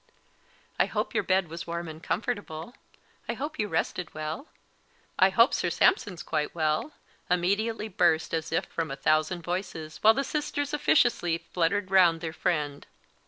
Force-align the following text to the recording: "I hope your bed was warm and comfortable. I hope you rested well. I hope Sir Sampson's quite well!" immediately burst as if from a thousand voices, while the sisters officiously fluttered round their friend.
"I 0.79 0.87
hope 0.87 1.13
your 1.13 1.21
bed 1.21 1.47
was 1.47 1.67
warm 1.67 1.87
and 1.87 2.01
comfortable. 2.01 2.73
I 3.29 3.35
hope 3.35 3.59
you 3.59 3.67
rested 3.67 4.15
well. 4.15 4.47
I 5.19 5.29
hope 5.29 5.53
Sir 5.53 5.69
Sampson's 5.69 6.23
quite 6.23 6.55
well!" 6.55 6.93
immediately 7.29 7.87
burst 7.87 8.33
as 8.33 8.51
if 8.51 8.65
from 8.65 8.89
a 8.89 8.95
thousand 8.95 9.43
voices, 9.43 9.99
while 10.01 10.15
the 10.15 10.23
sisters 10.23 10.73
officiously 10.73 11.37
fluttered 11.37 11.91
round 11.91 12.19
their 12.19 12.33
friend. 12.33 12.87